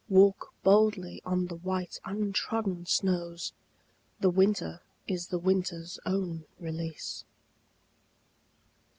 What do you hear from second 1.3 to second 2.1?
the white